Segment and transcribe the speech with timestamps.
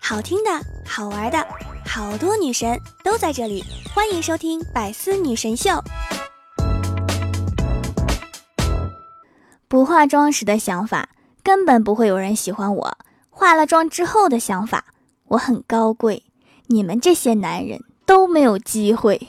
[0.00, 0.50] 好听的，
[0.86, 1.46] 好玩的，
[1.84, 5.70] 好多女神都在这里，欢迎收听《百思女神秀》。
[9.68, 11.08] 不化妆时的想法，
[11.42, 12.92] 根本不会有人喜欢我；
[13.30, 14.84] 化了妆之后的想法，
[15.28, 16.22] 我很高贵，
[16.68, 19.28] 你们这些男人都没有机会。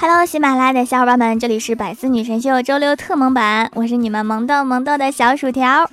[0.00, 5.90] Hello，喜马拉雅的小伙伴们，这里是百思女神秀周六特萌版，我是你们萌豆萌豆的小薯条。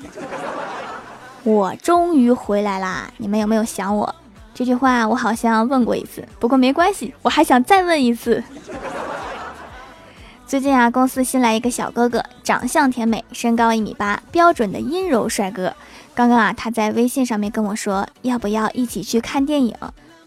[1.44, 3.10] 我终于回来啦！
[3.18, 4.16] 你们有没有想我？
[4.54, 8.42] 这句话我好像问过一次，不过没关系，我还想再问一次。
[10.48, 15.76] 最近啊，公司新来一个小哥哥，长相甜美，身高一米八，标准的阴柔帅哥。
[16.16, 19.76] 刚刚啊，他在微信上面跟我说，要不要一起去看电影？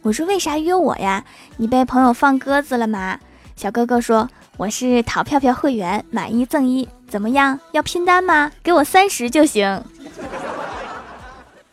[0.03, 1.25] 我说为啥约我呀？
[1.57, 3.19] 你被朋友放鸽子了吗？
[3.57, 4.29] 小哥哥说
[4.59, 7.59] 我是淘票票会员，买一赠一，怎么样？
[7.73, 8.53] 要拼单吗？
[8.63, 9.83] 给我三十就行。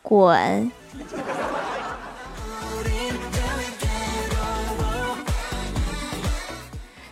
[0.00, 0.72] 滚！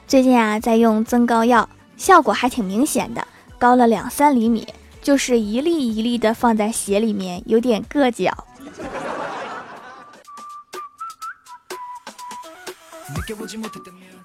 [0.06, 3.26] 最近啊，在用增高药，效果还挺明显的，
[3.58, 4.66] 高了两三厘米。
[5.04, 8.32] 就是一粒一粒的放在鞋里面，有点硌脚。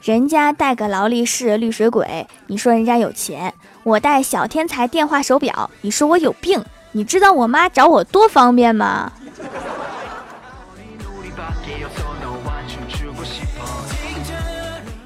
[0.02, 3.52] 人家带个劳力士绿水鬼，你说人家有钱；
[3.84, 6.64] 我带小天才电话手表，你说我有病。
[6.94, 9.12] 你知道我妈找我多方便吗？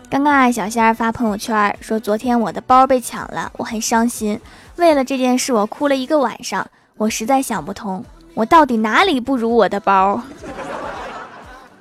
[0.08, 4.40] 刚刚啊，小仙儿发朋友圈说，昨天我的包被抢了，我很伤心。
[4.78, 6.68] 为了这件事，我哭了一个晚上。
[6.96, 10.22] 我实在想不通，我到底哪里不如我的包？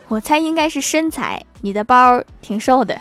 [0.09, 2.99] 我猜应该是身材，你的包挺瘦的。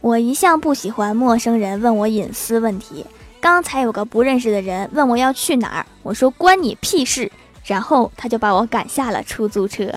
[0.00, 3.06] 我一向不喜欢陌生人问我隐私问题。
[3.40, 7.30] 刚才有个不认识的人问我要去哪儿，我说关你屁事。
[7.64, 9.90] 然后他就把我赶下了出租车。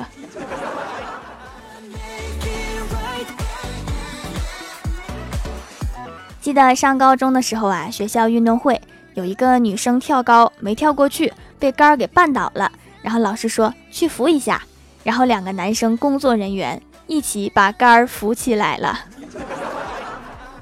[6.47, 8.81] 记得上高中的时候啊，学校运动会
[9.15, 12.71] 有一个女生跳高没跳过去，被杆儿给绊倒了。
[13.01, 14.63] 然后老师说去扶一下，
[15.03, 18.97] 然后两个男生工作人员一起把杆儿扶起来了。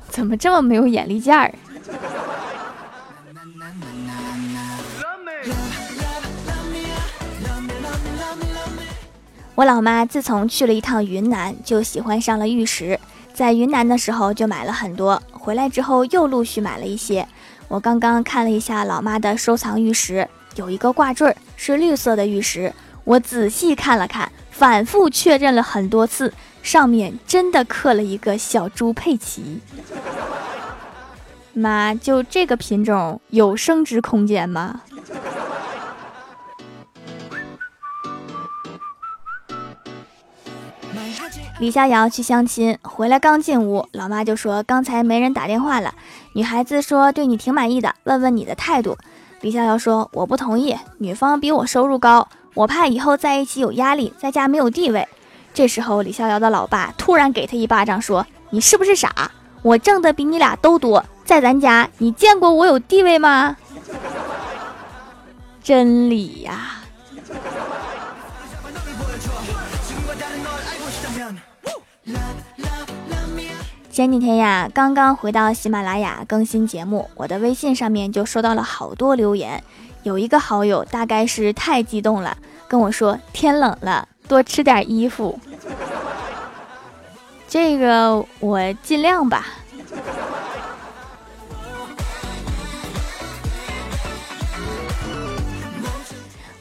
[0.09, 1.53] 怎么这么没有眼力见儿？
[9.53, 13.00] 我老妈自从去了一趟云南，就喜欢上了玉石。
[13.35, 17.28] 在云南的时候就买了很多，回来之后又陆续买了一些。
[17.67, 22.73] 我刚刚看了一下老妈的收藏玉石，有一个挂坠是绿色的玉石。
[23.03, 29.61] 我仔细看了看，反复确认了很多次，上面真的刻了一个小猪佩奇。
[31.53, 34.81] 妈，就这个品种有升值空间吗？
[41.57, 45.93] 李逍遥去相亲，回来刚进屋，老妈就说刚才没人打电话了。
[46.33, 48.97] 女孩子说对你挺满意的，问问你的态度。
[49.39, 55.07] 李逍遥说我不同意，女方比我收入高，我怕以后在一起有压力，在家没有地位。
[55.53, 59.31] 这时候李逍遥的老爸突然给他一巴掌，说你是不是傻？
[59.61, 63.55] 我挣的比你俩都多，在咱家你见过我有地位吗？
[65.63, 66.81] 真理呀。
[73.95, 79.63] 前几天呀，刚刚回到喜马拉雅更新节目，我的微信上面就收到了好多留言。
[80.03, 82.35] 有一个好友大概是太激动了，
[82.67, 85.39] 跟我说天冷了，多吃点衣服。
[87.47, 89.47] 这个我尽量吧。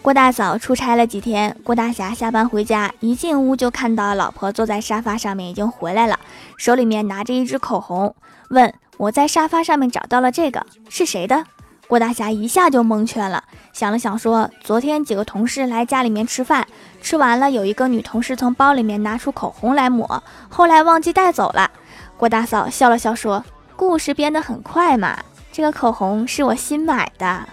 [0.05, 6.21] 郭大嫂出差了几天，郭大侠下班回家，一进屋就看到老婆坐在沙发上面，已经回来了，
[6.59, 8.15] 手里面拿着一支口红，
[8.51, 11.47] 问我在沙发上面找到了这个是谁的？
[11.87, 16.67] 郭大侠一下就蒙圈了，想了想说，昨天几个同事来家里面吃饭，
[17.01, 21.71] 吃完了，有一个女同事从包里面拿出口红来抹，后来忘记带走了。
[22.19, 23.43] 郭大嫂笑了笑说，
[23.75, 25.19] 故事编得很快嘛，
[25.51, 27.49] 这个口红是我新买的。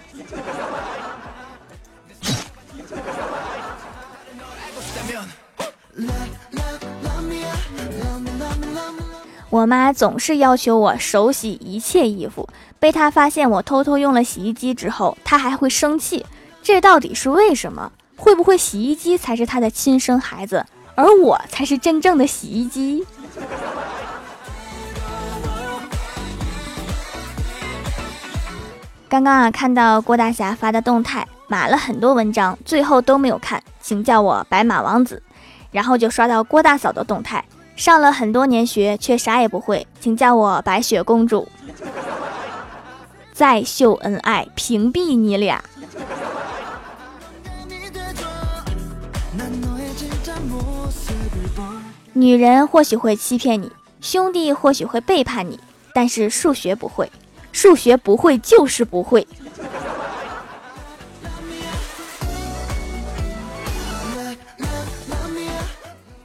[9.52, 16.24] 我妈总是要求我手洗一切衣服，被她发现我偷偷用了洗衣机之后，她还会生气。
[16.62, 17.92] 这到底是为什么？
[18.16, 20.64] 会不会洗衣机才是她的亲生孩子，
[20.94, 23.04] 而我才是真正的洗衣机？
[29.06, 35.22] 刚刚啊，看到郭大侠发的动态，码了很多文章，最后都没有看，请叫我白马王子。
[35.70, 37.42] 然后就刷到郭大嫂的动态，
[37.82, 41.48] 上了很多年学却啥也不会，请叫我白雪公主。
[43.32, 45.60] 再秀恩爱，屏蔽你俩。
[52.12, 55.58] 女人或许会欺骗你，兄弟或许会背叛你，
[55.92, 57.10] 但是数学不会。
[57.50, 59.26] 数学不会就是不会。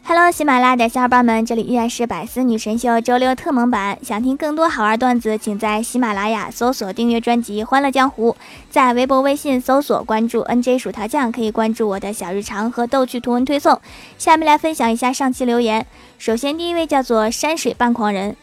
[0.09, 4.00] Hello，喜马拉雅的小伙伴们，这里依然是百思女神秀周六特蒙版。
[4.01, 8.31] 想听更多好玩段子，请在喜马拉雅搜索订阅专辑《欢乐江湖》，
[8.69, 13.81] 在微博、微信搜索关注 NJ 薯条酱，可以关注我的小日常和逗趣图文推送。
[14.18, 15.86] 下面来分享一下上期留言。
[16.18, 18.38] 首先，第一位叫做山水半狂人。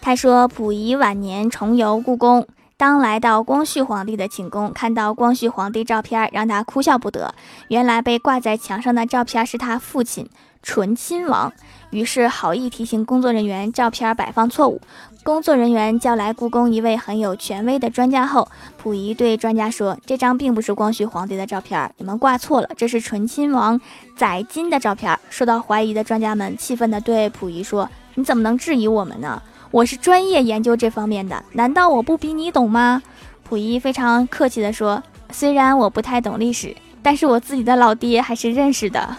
[0.00, 2.46] 他说：“溥仪晚年重游故宫，
[2.78, 7.34] 当来到光绪皇帝的寝宫，看到光绪皇帝照片，让他哭笑不得。
[7.68, 10.26] 原来被挂在墙上的照片是他父亲
[10.64, 11.52] 醇亲王。
[11.90, 14.80] 于是好意提醒工作人员，照片摆放错误。
[15.22, 18.48] 工作人员叫来故宫一位很有权威的专家后，
[18.82, 23.80] 溥仪对专家说：‘这张并不是光绪皇帝的照片，你们挂错了，这是醇亲王
[24.16, 29.40] 载金的照片。’受到怀疑的专家们气愤地对溥仪说：‘你怎么能质疑我们呢？’”
[29.70, 33.02] 我是专业研究这方面的，难道我不比你懂吗？
[33.48, 39.16] 溥仪非常客气地说：“虽然我不太懂历史，但是我自己的老爹还是认识的。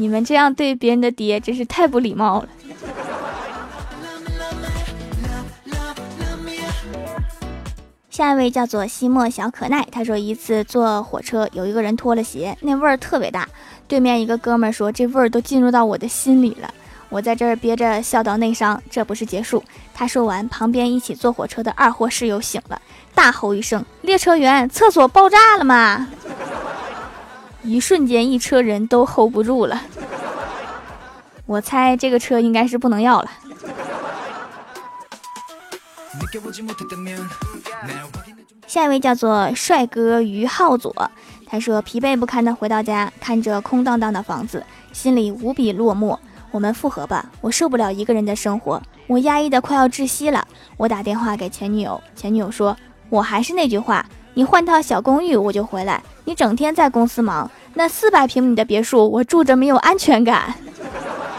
[0.00, 2.48] 你们这样对别人的爹真是太不礼貌了。”
[8.08, 13.46] 下一位叫做西莫小可奈，他说一次坐火车，有一个人脱了鞋，那味儿特别大。
[13.86, 16.72] 对面一个哥们儿说：“这味儿都进入到我的心里了。”
[17.10, 19.62] 我在这儿憋着笑到内伤，这不是结束。
[19.92, 22.80] 他说完，旁边一起坐火车的二货室友醒了，
[23.14, 26.08] 大吼一声：“列车员，厕所爆炸了吗？”
[27.62, 29.80] 一瞬间，一车人都 hold 不住了。
[31.46, 33.30] 我猜这个车应该是不能要了。
[38.66, 40.94] 下一位叫做帅哥于浩佐，
[41.46, 46.16] 他说疲惫不堪的回到家，看着空荡荡的房子，心里无比落寞。
[46.52, 50.46] 我们复合吧，我受不了一个人的生活，我压抑的快要窒息了。
[50.76, 52.76] 我打电话给前女友，前女友说
[53.10, 54.04] ：“我还是那句话，
[54.34, 56.02] 你换套小公寓我就回来。
[56.24, 60.54] 你整天在公司忙，那四百平米的别墅我住着没有安全感，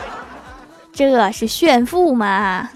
[0.92, 2.70] 这是炫富吗？”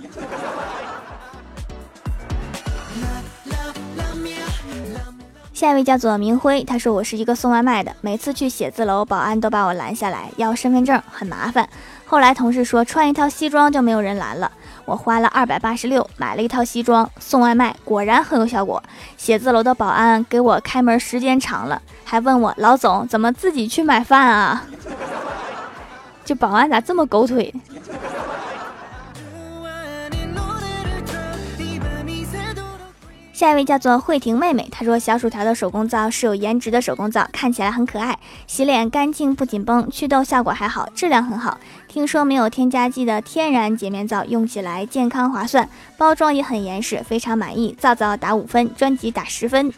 [5.53, 11.67] 下一位叫做明辉，他说我是一个送外卖的，每次去写字楼，保安都把我拦下来要身份证，很麻烦。
[12.05, 14.51] 后来同事说穿一套西装就没有人拦了，
[14.85, 18.81] 我花了二百八十六买了一套西装送外卖，果然很有效果。
[19.17, 24.63] 写字楼的保安给我开门时间长了，还问我老总怎么自己去买饭啊？
[26.23, 27.53] 这保安咋这么狗腿？
[33.35, 41.59] 下一位叫做慧婷妹妹，她说小薯条的手工皂是有颜值的手工皂，看起来很可爱，洗脸干净不紧绷，祛痘效果还好，质量很好。
[41.89, 47.75] 听说没有添加剂的天然洁面皂，用起来健康划算，包装也很严实，非常满意。
[47.77, 49.69] 皂皂打五分，专辑打十分。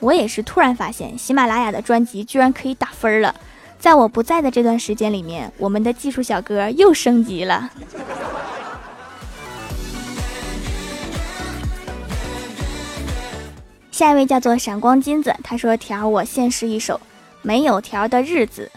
[0.00, 3.34] 我也是突然发现，喜马拉雅的专辑居然可以打分了。
[3.78, 7.70] 在我不在的这段时间里面，我们的技术小哥又升级了。
[13.96, 17.00] 下一位叫做闪光金子，他说：“条我现试一首，
[17.40, 18.70] 没有条的日子，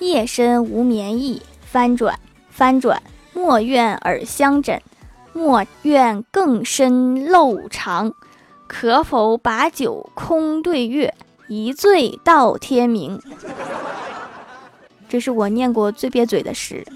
[0.00, 3.02] 夜深无眠意，翻转翻转，
[3.32, 4.82] 莫怨耳相枕，
[5.32, 8.12] 莫怨更深漏长，
[8.66, 11.14] 可否把酒空对月，
[11.48, 13.18] 一醉到天明。
[15.08, 16.86] ”这是我念过最憋嘴的诗。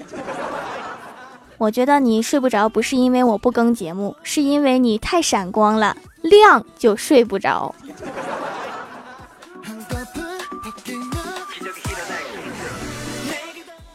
[1.56, 5.96] 我觉得你睡不着，不是因为我不更节目，是因为你太闪光了。
[6.22, 7.74] 亮就睡不着。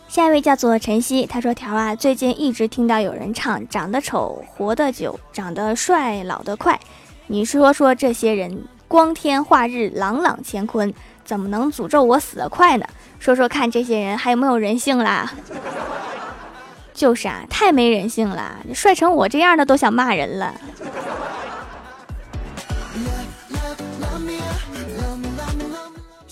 [0.08, 6.79] 下一位叫做晨曦，他说：“条啊，最近一直听到有人唱‘长得丑活得久，长得帅老得快’，
[7.27, 10.94] 你说说这些人光天化日，朗朗乾坤，
[11.25, 12.86] 怎么能诅咒我死得快呢？
[13.20, 15.34] 说说看，这些人还有没有人性啦？”
[16.96, 18.60] 就是啊，太没人性了！
[18.74, 20.55] 帅成我这样的都想骂人了。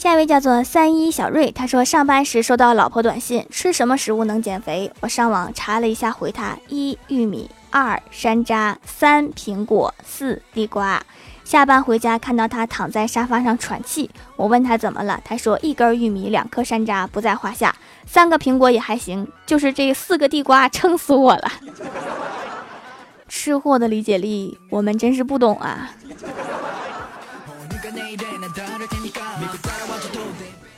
[0.03, 4.91] 下一位叫做三一小瑞，他说上班时收到老婆短信，吃什么食物能减肥？
[4.99, 11.01] 我上网查了一下，回他一玉米，二山楂，三苹果，四地瓜。
[11.45, 17.73] 下班回家看到他躺在沙发上喘气，我问他怎么了，他说一根玉米，两颗山楂不在话下，
[18.05, 21.49] 三个苹果也还行，就是这四个地瓜撑死我了。
[23.29, 25.91] 吃货的理解力，我们真是不懂啊。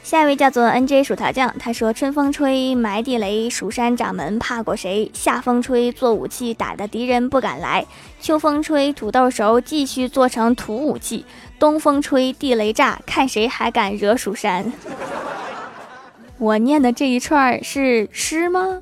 [0.05, 5.09] 下一位叫做 N J 薯条酱，他说：“春风吹，埋地雷，蜀山掌门怕过谁？
[5.15, 7.83] 夏风吹，做武器打的敌人不敢来。
[8.21, 11.25] 秋风吹，土豆熟，继续做成土武器。
[11.57, 14.71] 东风吹，地雷炸，看谁还敢惹蜀山。”
[16.37, 18.79] 我念的这一串是诗吗？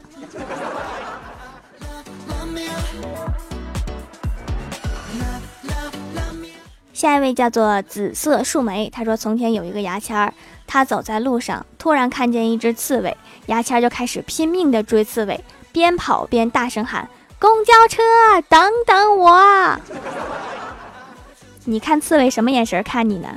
[7.03, 10.33] 下一位叫做紫色树莓，他说：“从前有一个牙签儿。”
[10.65, 13.17] 他走在路上，突然看见一只刺猬，
[13.47, 15.43] 牙签就开始拼命的追刺猬，
[15.73, 18.01] 边跑边大声喊：“公交车，
[18.47, 19.77] 等等我！”
[21.67, 23.27] 你看刺猬什么眼神看你呢？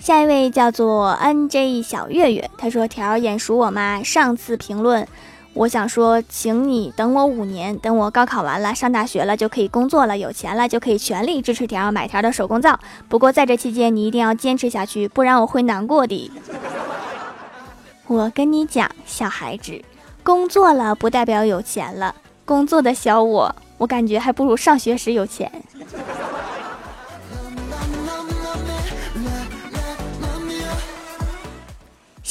[0.00, 5.06] 下一位叫做 N J 小月月，他说：“条眼熟我妈上次评论。”
[5.52, 12.78] 我想说，请你等我五年，等我高考完了，上大学了就可以工作了，有钱了就可以全力支持条买条的手工皂。
[13.08, 16.30] 不过在这期间，你一定要坚持下去，不然我会难过的。
[18.06, 19.84] 我跟你讲，小孩子，
[20.22, 22.14] 工作了不代表有钱了，
[22.44, 25.59] 工作的小我，我感觉还不如上学时有钱。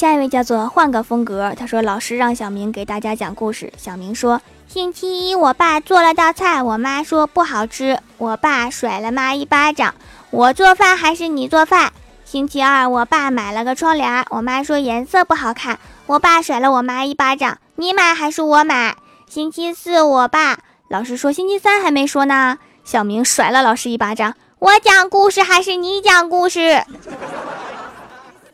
[0.00, 3.70] 下一位叫做换个风格，他说老师让小明给大家讲故事。
[3.76, 9.94] 小明说：星期一我爸做了道菜，我妈说不好吃，我爸甩了妈一巴掌。
[10.30, 11.92] 我做饭还是你做饭？
[12.24, 17.58] 星期二我爸买了个窗帘，我妈说颜色不好看，我爸甩了我妈一巴掌。
[17.76, 18.96] 你买还是我买？
[19.28, 22.56] 星期四我爸，老师说星期三还没说呢。
[22.84, 24.34] 小明甩了老师一巴掌。
[24.60, 26.84] 我讲故事还是你讲故事？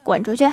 [0.03, 0.53] 滚出去！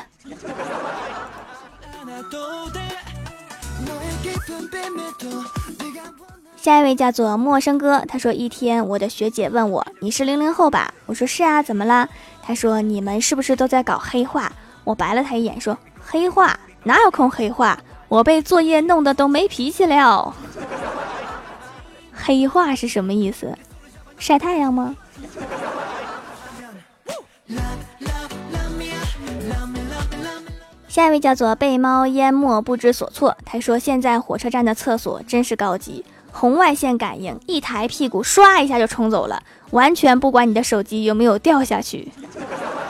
[6.57, 10.93] 下一位叫做陌生哥，他说一天我的学姐问我你是零零后吧？
[11.05, 12.07] 我说是啊，怎么了？
[12.41, 14.51] 他说你们是不是都在搞黑化？
[14.85, 17.77] 我白了他一眼说黑化哪有空黑化？
[18.07, 20.33] 我被作业弄得都没脾气了。
[22.13, 23.57] 黑化是什么意思？
[24.17, 24.95] 晒太阳吗？
[30.93, 36.05] 下一位叫做被猫淹没不知所措，他说现在火车站的厕所真是高级。
[36.31, 42.11] 红外线感应，一抬屁股，唰一下就冲走了，完全不管你的手机有没有掉下去。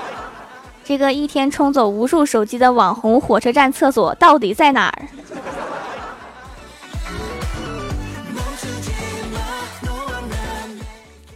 [0.84, 5.08] 这个一天冲走无数手机的网红火车站厕所到底在哪儿？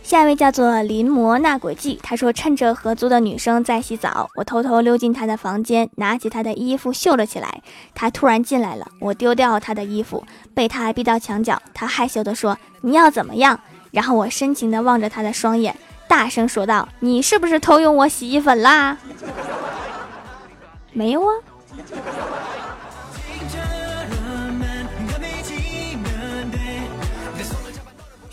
[0.08, 7.62] 下一位叫做临摹那轨迹，他说趁着合租的女生在洗澡，我偷偷溜进她的房间，拿起她的衣服绣了起来。
[7.94, 10.24] 她突然进来了，我丢掉她的衣服，
[10.54, 11.62] 被她逼到墙角。
[11.74, 13.60] 她害羞地说：“你要怎么样？”
[13.92, 15.76] 然后我深情地望着她的双眼，
[16.08, 18.98] 大声说道：“你是不是偷用我洗衣粉啦？”
[20.94, 21.34] 没有啊。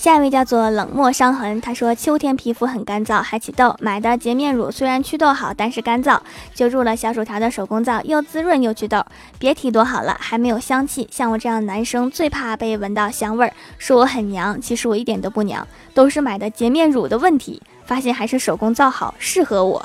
[0.04, 6.20] 下一位叫做冷漠伤痕，他说秋天皮肤很干燥，还起痘，买的洁面乳虽然祛痘好，但是干燥，
[6.54, 9.02] 就入了小薯条的手工皂，又滋润又祛痘，
[9.38, 11.08] 别提多好了，还没有香气。
[11.10, 19.82] 像我这样男生最怕被闻到香味儿，说我很娘，其实我一点都不娘，都是买的洁面乳的问题，发现还是手工皂好，适合我，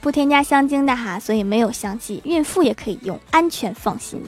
[0.00, 4.20] 不添加香精的哈，所以没有香气，孕妇也可以用，安全放心。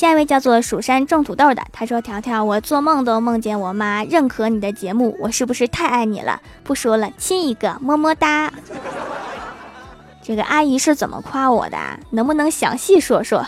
[0.00, 6.40] 下一位叫做蜀山种土豆的，他说：“条条，我做梦都梦见我妈认可你的节目，我是不是太爱你了？
[6.64, 8.50] 不说了，亲一个， 么么哒。”
[10.24, 11.76] 这个阿姨是怎么夸我的？
[12.08, 13.46] 能不能详细说说？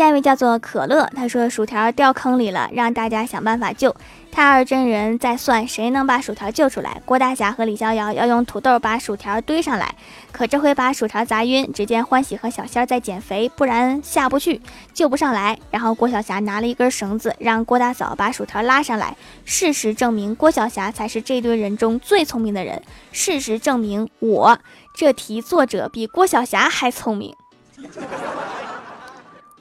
[0.00, 3.94] 下一位叫做可乐，他说薯条掉坑里了，让大家想办法救。
[4.32, 7.02] 太二真人在算谁能把薯条救出来。
[7.04, 9.94] 郭大侠和李逍遥要用土豆把薯条堆上来，
[10.32, 11.70] 可这回把薯条砸晕。
[11.74, 14.62] 只见欢喜和小仙在减肥，不然下不去，
[14.94, 15.58] 救不上来。
[15.70, 19.14] 然后郭晓霞拿了一根绳子，让郭大嫂把薯条拉上来。
[19.44, 22.82] 事实证明，郭晓霞才是这堆人中最聪明的人。
[23.12, 24.58] 事实证明，我
[24.94, 27.36] 这题作者比郭晓霞还聪明。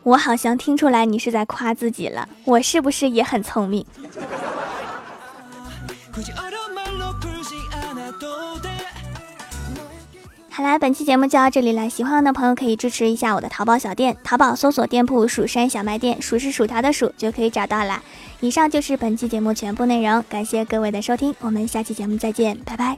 [0.09, 3.85] 我好像听出来你是在夸自己了，我是不是也很聪明？
[10.49, 11.87] 好啦，本期节目就到这里了。
[11.89, 18.01] 喜欢我的朋友可以支持一下我的淘宝小店，淘宝搜索店铺“蜀山小卖店”，数是薯条的数就可以找到啦。
[18.39, 22.97] 以上就是本期节目全部内容，感谢各位的收听，我们下期节目再见，拜拜。